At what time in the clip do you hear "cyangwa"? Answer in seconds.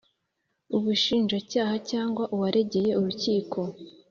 1.89-2.23